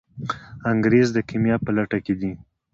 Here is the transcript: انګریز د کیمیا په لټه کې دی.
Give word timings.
انګریز 0.71 1.07
د 1.13 1.17
کیمیا 1.29 1.55
په 1.65 1.71
لټه 1.77 1.99
کې 2.05 2.13
دی. 2.19 2.31